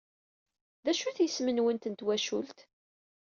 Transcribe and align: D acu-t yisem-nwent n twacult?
D 0.83 0.87
acu-t 0.91 1.17
yisem-nwent 1.23 1.89
n 1.91 1.93
twacult? 1.99 2.59